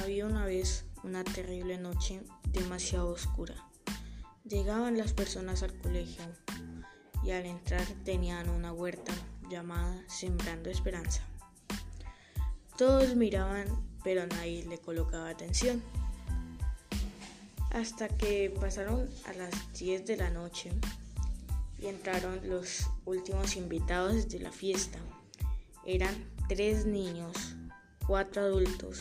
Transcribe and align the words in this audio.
Había 0.00 0.26
una 0.26 0.44
vez 0.44 0.84
una 1.02 1.24
terrible 1.24 1.76
noche 1.76 2.22
demasiado 2.52 3.10
oscura. 3.10 3.54
Llegaban 4.44 4.96
las 4.96 5.12
personas 5.12 5.62
al 5.62 5.76
colegio 5.78 6.24
y 7.24 7.32
al 7.32 7.46
entrar 7.46 7.84
tenían 8.04 8.48
una 8.48 8.72
huerta 8.72 9.12
llamada 9.50 10.00
Sembrando 10.06 10.70
Esperanza. 10.70 11.22
Todos 12.76 13.16
miraban, 13.16 13.66
pero 14.04 14.24
nadie 14.26 14.64
le 14.66 14.78
colocaba 14.78 15.28
atención. 15.28 15.82
Hasta 17.70 18.08
que 18.08 18.54
pasaron 18.60 19.08
a 19.26 19.32
las 19.32 19.72
10 19.74 20.06
de 20.06 20.16
la 20.16 20.30
noche 20.30 20.70
y 21.80 21.86
entraron 21.86 22.48
los 22.48 22.88
últimos 23.04 23.56
invitados 23.56 24.28
de 24.28 24.38
la 24.38 24.52
fiesta. 24.52 25.00
Eran 25.84 26.14
tres 26.48 26.86
niños, 26.86 27.56
cuatro 28.06 28.42
adultos. 28.42 29.00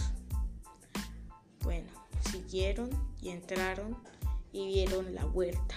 Siguieron 2.47 2.89
y 3.21 3.31
entraron 3.31 3.97
y 4.53 4.67
vieron 4.67 5.13
la 5.13 5.25
huerta. 5.25 5.75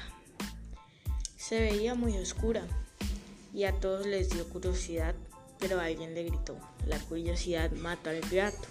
Se 1.36 1.58
veía 1.58 1.96
muy 1.96 2.16
oscura 2.16 2.62
y 3.52 3.64
a 3.64 3.72
todos 3.80 4.06
les 4.06 4.30
dio 4.30 4.48
curiosidad, 4.48 5.16
pero 5.58 5.80
alguien 5.80 6.14
le 6.14 6.22
gritó, 6.22 6.56
la 6.86 7.00
curiosidad 7.00 7.72
mata 7.72 8.10
al 8.10 8.20
gato. 8.20 8.68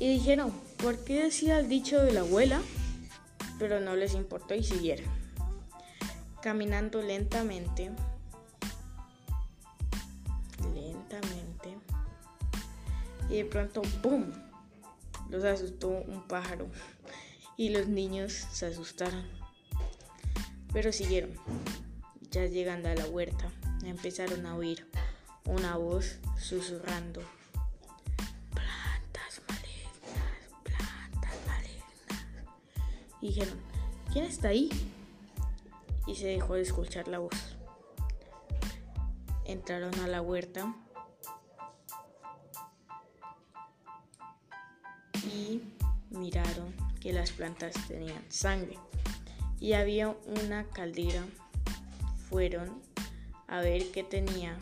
Y 0.00 0.08
dijeron, 0.08 0.52
¿por 0.78 0.98
qué 1.04 1.22
decía 1.22 1.60
el 1.60 1.68
dicho 1.68 2.02
de 2.02 2.10
la 2.10 2.20
abuela? 2.22 2.60
Pero 3.60 3.78
no 3.78 3.94
les 3.94 4.14
importó 4.14 4.56
y 4.56 4.64
siguieron. 4.64 5.06
Caminando 6.42 7.00
lentamente, 7.00 7.92
lentamente, 10.74 11.76
y 13.30 13.36
de 13.36 13.44
pronto, 13.44 13.82
¡boom! 14.02 14.45
Los 15.30 15.44
asustó 15.44 15.88
un 15.88 16.22
pájaro 16.28 16.68
y 17.56 17.70
los 17.70 17.88
niños 17.88 18.32
se 18.32 18.66
asustaron. 18.66 19.24
Pero 20.72 20.92
siguieron. 20.92 21.32
Ya 22.30 22.46
llegando 22.46 22.88
a 22.88 22.94
la 22.94 23.06
huerta, 23.06 23.50
empezaron 23.84 24.44
a 24.46 24.56
oír 24.56 24.86
una 25.46 25.76
voz 25.76 26.18
susurrando. 26.38 27.22
Plantas 28.50 29.40
malignas, 29.48 30.50
plantas 30.62 31.34
malignas. 31.46 32.44
Y 33.20 33.28
dijeron, 33.28 33.58
¿quién 34.12 34.26
está 34.26 34.48
ahí? 34.48 34.68
Y 36.06 36.14
se 36.14 36.26
dejó 36.26 36.54
de 36.54 36.62
escuchar 36.62 37.08
la 37.08 37.18
voz. 37.18 37.56
Entraron 39.44 39.98
a 40.00 40.08
la 40.08 40.20
huerta 40.20 40.74
y 45.36 45.62
miraron 46.10 46.74
que 47.00 47.12
las 47.12 47.30
plantas 47.30 47.74
tenían 47.86 48.22
sangre 48.28 48.78
y 49.60 49.74
había 49.74 50.08
una 50.26 50.64
caldera. 50.64 51.24
Fueron 52.28 52.82
a 53.46 53.60
ver 53.60 53.90
qué 53.92 54.02
tenía 54.02 54.58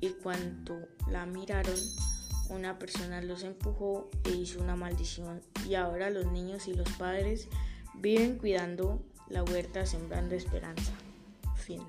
y 0.00 0.10
cuando 0.10 0.78
la 1.10 1.26
miraron 1.26 1.76
una 2.48 2.78
persona 2.78 3.22
los 3.22 3.42
empujó 3.42 4.10
e 4.24 4.30
hizo 4.30 4.60
una 4.60 4.76
maldición 4.76 5.40
y 5.68 5.74
ahora 5.74 6.10
los 6.10 6.30
niños 6.30 6.68
y 6.68 6.74
los 6.74 6.88
padres 6.92 7.48
viven 7.94 8.36
cuidando 8.36 9.02
la 9.28 9.42
huerta 9.42 9.86
sembrando 9.86 10.34
esperanza. 10.34 10.92
Fin. 11.56 11.82